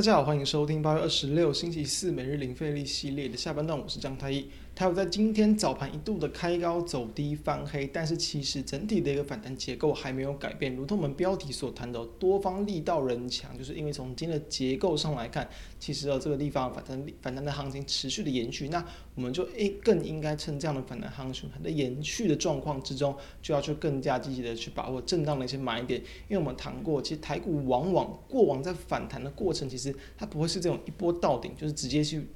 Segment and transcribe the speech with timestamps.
[0.00, 4.48] 大家好，欢迎收听八月二十六星期四每日零费力系列的下半段，我是张太一。
[4.80, 15.46] 还有在今天早盘一度的开高走低翻黑，但是其实整体的一个反弹结构还没有改变，如同我们标题所谈的，多方力道仍强，就是因为从今天的结构上来看，
[15.78, 18.82] 其实哦这个地方反弹反弹的行情持续的延续，那
[19.16, 32.26] 我们就诶更应该趁这样的反弹行情还在延续的状况之中，就要去更加积极的去把握震荡的一些买点，因为我们谈过，其实台股往往过往在反弹的过程，其实它不会是这种一波到顶，就是直接去。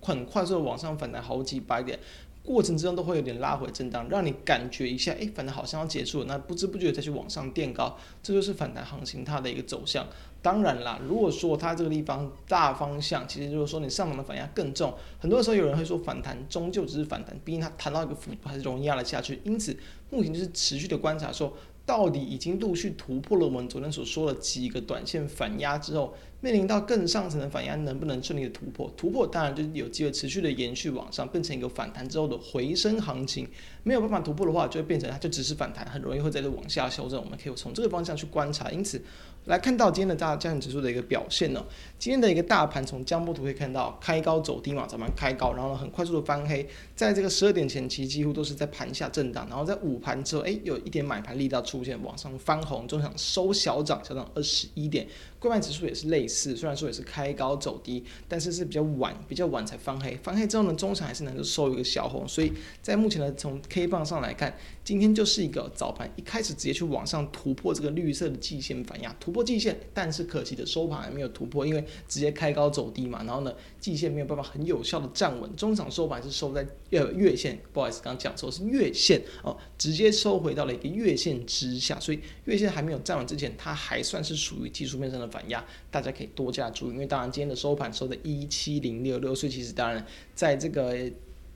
[0.00, 1.98] 很快速的往上反弹好几百点，
[2.42, 10.06] 过程之中都会有点拉回震荡，让你感觉一下，诶，反弹好像要结束了，那不知不觉再去往上垫高，这就是反弹行情它的一个走向。
[10.42, 19.76] 当然啦，如果说它这个地方大方向，其实如果说你上涨的反压更重，很多时候有人会说反弹终究只是反弹，毕竟它弹到一个幅度还是容易压了下去，因此
[20.08, 21.52] 目前就是持续的观察说。
[21.86, 28.90] 到底已经陆续突破了我们昨天所说的几个短线反压之后，面临到更上层的反压，能不能顺利的突破？
[28.96, 33.46] 突破当然就有机会持续的延续往上，变成一个反弹之后的回升行情。
[33.82, 37.22] 没有办法突破的话，就会变成它就只是反弹，很容易会在这往下修正。
[37.22, 38.70] 我们可以从这个方向去观察。
[38.70, 39.02] 因此，
[39.46, 41.64] 来看到今天的大加权指数的一个表现呢，
[41.98, 55.06] 今天的一个大盘从江波图可以看到开高走低嘛，早盘开高，然后呢很快速的翻黑，在这个十二点前期几乎都是在盘下震荡，然后在午盘之后，哎，有一点买盘力道出现，往上翻红，中场收小涨，小涨二十一点。
[55.38, 85.30] 柜买指数也是类似似，虽然说也是开高走低，但是是比较晚，比较晚才翻黑，翻黑之后呢，中场还是能够收一个小红，所以在目前的从 K 棒上来看，今天就是一个早盘一开始直接去往上突破这个绿色的季线反压，突破季线，但是可惜的收盘还没有突破，因为直接开高走低嘛，然后呢，季线没有办法很有效的站稳，中场收盘是收在呃月线，不好意思，刚讲错是月线哦，直接收回到了一个月线之下，所以月线还没有站稳之前，它还算是属于技术面上的。
[85.30, 90.04] 反压，大家可可以多加注意，因为当然今天的收盘收的一七零六六，所以其实当然
[90.34, 90.94] 在这个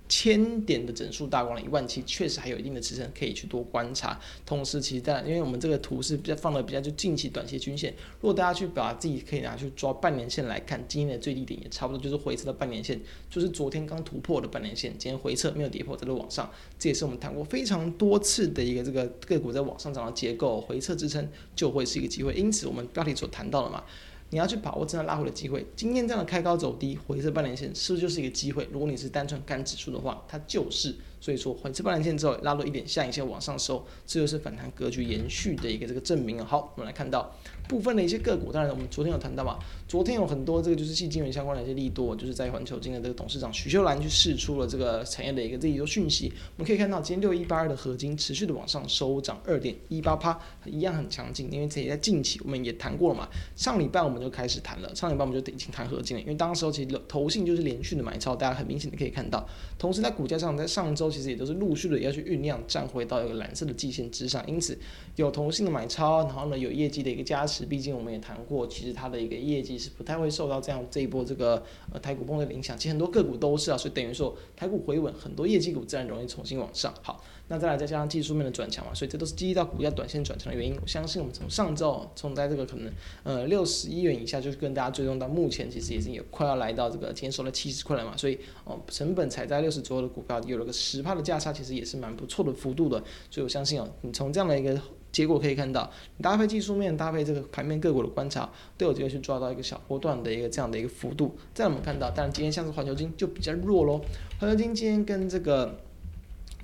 [0.06, 4.20] 千点的整数大关了一万七，确实还有一定的支撑可以去多观察。
[4.44, 21.26] 同时，其实当然，因为我们这个图是比较放的比较就近期短期均线，如果大家去把自己可以拿去抓半年线来看，今天的最低点也差不多就是回撤的半年线，就是昨天刚突破的半年线，今天回撤没有跌破，在这往上，这也是我们谈过非常多次的一个这个个股在往上涨的结构，回撤支撑
[21.56, 22.34] 就会是一个机会。
[22.34, 23.82] 因此，我们标题所谈到的嘛。
[24.30, 25.66] 你要去把握这样拉回的机会。
[25.76, 28.68] 今天这样的开高走低，回撤半年线，是不是就是一个机会？
[28.72, 30.94] 如果你是单纯看指数的话，它就是。
[31.24, 36.44] 所以说，回撤半年线之后拉到一点下影线往上收，这就是反弹格局延续的一个这个证明啊。
[36.44, 37.34] 好，我们来看到
[37.66, 39.58] 部分的一些个股，当然我们昨天有谈到嘛，
[39.88, 46.30] 昨天有很多这个就是矽晶圆相关的一些利多，就是在环球金的这个董事长许秀兰去释出了这个产业的一个这一周讯息。
[46.58, 51.50] 我们可以看到，今天六一八二的合金持续的往上收涨二点一八趴，一样很强劲。
[51.50, 59.48] 因为这也在近期我们也谈过了嘛，上礼拜我们就开始谈了，上礼拜我们就已经谈合金了，因为当时候其实投信就是连续的买超，大家很明显的可以看到。
[59.78, 61.98] 同时在股价上，在上周其实也都是陆续的。
[62.00, 64.76] 要去酝酿站回到一个蓝色的季线之上，因此
[65.14, 67.64] 有投信的买超，然后呢有业绩的一个加持。
[67.64, 72.76] 毕竟我们也谈过，其实它的一个业绩是不太会受到这样这一波这个呃台股崩的影响。
[72.76, 76.92] 其实很多个股都是啊，所以等于说台股回稳，很多业绩股自然容易重新往上。
[77.00, 80.74] 好，那再来再加上技术面的转强嘛，所以这都是激励到股价短线转强的原因。
[80.82, 82.92] 我相信我们从上周从在这个可能
[83.22, 91.84] 呃六十一元以下，就是跟大家追踪到目前，其实已经有快要来到这个今天收了七十块了嘛，所以哦成本才在六十左右的股票有了个十只怕的价差，其实也。
[91.84, 92.98] 是蛮不错的幅度的，
[93.30, 94.80] 所以我相信哦，你从这样的一个
[95.12, 101.36] 结果可以看到，你搭配技术面，搭配这个盘面个股的观察，都有机会去抓到一个小波段的一个这样的一个幅度。
[101.52, 104.00] 再我们看到，当然今天像是环球金就比较弱喽，
[104.40, 105.78] 环球金今天跟这个。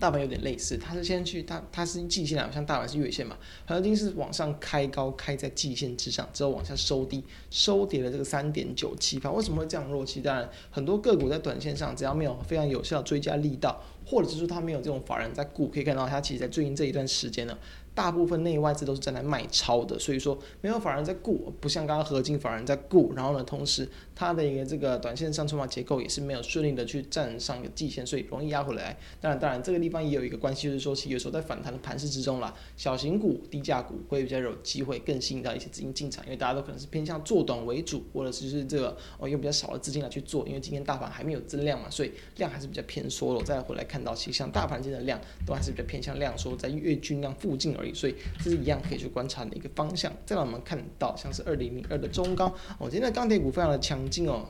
[0.01, 9.31] 大盘有点类似，它是先去它它是季线啊，像大盘是月线嘛，黄金是往上开高，开在季线之上，之后往下收低，收跌了这个三点九七八。
[9.31, 10.05] 为什么会这样弱？
[10.05, 17.57] 期当然很多个股在短线上，只要没有非常有效追加力道，或者是说它没有这种法人在顾，可以看到它其实在最近这一段时间呢。
[18.01, 28.97] 大部分内外资都是站在卖超的，所以说没有法人在顾，不像刚刚合金法人在顾，然后呢，同时它的一个这个短线上筹码结构也是没有顺利的去站上一个季线，所以容易压回来。
[29.21, 43.45] 当然，当然这个地方也有一个关系，就是说其实有时候在反弹的盘势之中啦，小型股、低价股会比较有机会更吸引到一些资金进场，因为大家都可能是偏向做短为主，或者是是这个哦用比较少的资金来去做，因为今天大盘还没有增量嘛，所以量还是比较偏缩了。
[43.45, 50.13] 再回来看到，其实像大盘今天的量都还是比较偏向量缩，在月均量附近而已，所以这是一样可以去观察的一个方向。
[50.25, 52.49] 再让我们看到像是二零零二的中钢，
[52.79, 54.47] 哦，今天的钢铁股非常的强劲哦。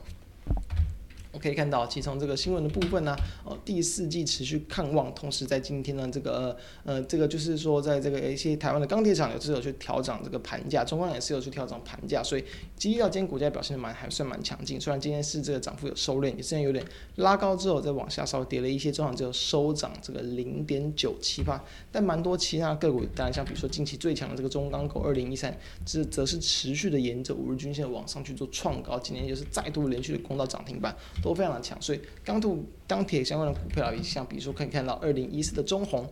[1.41, 3.17] 可以看到，其实从这个新闻的部分呢、啊，
[3.47, 12.43] 呃，第四季持续看望，同时在今天呢，这个呃，这个就是说，在这个一些台湾的钢铁厂有是有去调整这个盘价，中钢也是有去调整盘价，所以
[12.77, 16.85] 基到今天股价表现的蛮还算蛮强劲，虽然今天是这个涨幅有收敛，也是有点
[17.15, 30.95] 拉高之后再往下稍微跌了一些，中场只有收涨这个零点九七八，但蛮多其他个股，当然像比如说近期最强的这个中钢股二零一三，这则是持续的沿着五日均线往上去做创高，今天就是再度连续的攻到涨停板，
[31.31, 36.05] 都非常的强，所以钢度钢铁相关的股票，像比如说可以看到二零一四的中鸿，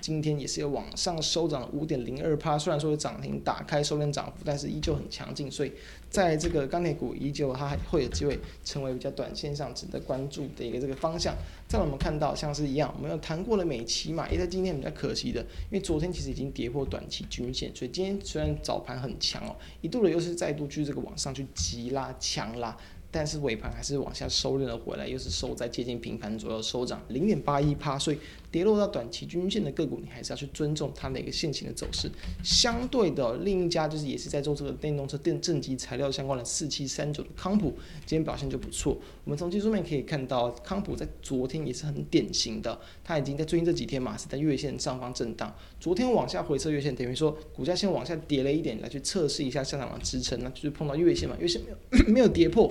[0.00, 5.72] 今天也是有往上收涨五点零二趴，虽然说有涨停打开收敛涨幅，但是依旧很强劲，所以
[6.10, 11.34] 在这个钢铁股依旧它还会有机会成为比较短线上值得关注的一个这个方向。
[11.66, 15.40] 再我们看到像是一样，我们有谈过的美期嘛，也在今天比较可惜的，
[15.70, 22.76] 因为昨天其实已经跌破短期均线，所以今天虽然早盘很强哦，一度的又是再度去这个往上去急拉强拉。
[23.16, 28.18] 但是尾盘还是往下收敛了回来，又是收在接近平盘左右收涨零点八一趴，所以
[28.50, 32.10] 跌落到短期均线的个股，你还是要去尊重它的一个现行的走势。
[32.44, 37.70] 相对的，另一家就是也是在做这个电动车电正极材料相关的四七三九的康普，
[38.04, 38.98] 今天表现就不错。
[39.24, 52.70] 我们从技术面可以看到，康普在昨天也是很典型的，它已经在最近这几天嘛是在月线上方震荡，昨天往下回测月线，等于说股价先往下跌了一点，来去测试一下下涨的支撑，那就是碰到月线嘛，月线没有 没有跌破。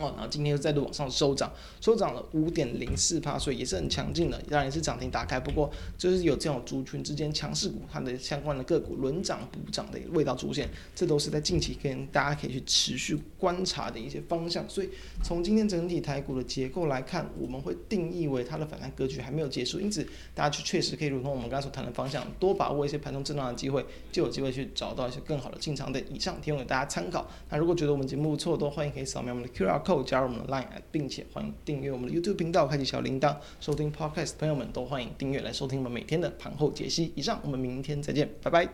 [0.00, 5.38] 哦，然后今天又再度往上收涨，收涨了五点零四趴，所以也是很强劲的，当然也是涨停打开。
[5.38, 14.66] 不过就是有这种族群之间强势股，它的相关的个股轮涨补涨的味道出现，这都是在近期跟大家可以去持续观察的一些方向。
[14.68, 14.88] 所以
[15.22, 20.02] 从今天整体台股的结构来看，我们会定义为它的反弹格局还没有结束，因此
[20.34, 26.02] 大家去确实可以如同我们刚才所谈的方向，多把握一些盘中震荡的机会，就有机会去找到一些更好的进场点。
[26.10, 27.28] 以上提供给大家参考。
[27.50, 29.89] 那如果觉得我们节目不错，都欢迎可以扫描我们的 QR code。
[30.04, 34.32] 加入我们的 Line，并且欢迎订阅我们的 YouTube 频道，开启小铃铛，收听 Podcast。
[34.38, 37.12] 朋友们都欢迎订阅来收听我们每天的盘后解析。
[37.16, 38.68] 以上，我们明天再见，拜拜。